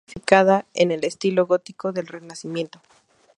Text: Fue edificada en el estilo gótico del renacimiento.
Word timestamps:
Fue 0.03 0.13
edificada 0.15 0.65
en 0.73 0.89
el 0.89 1.03
estilo 1.03 1.45
gótico 1.45 1.91
del 1.91 2.07
renacimiento. 2.07 2.81